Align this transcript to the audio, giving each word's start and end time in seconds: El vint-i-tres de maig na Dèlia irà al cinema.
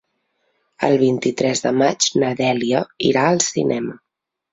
El 0.85 0.95
vint-i-tres 1.01 1.61
de 1.65 1.73
maig 1.81 2.07
na 2.23 2.31
Dèlia 2.39 2.81
irà 3.11 3.27
al 3.33 3.39
cinema. 3.49 3.95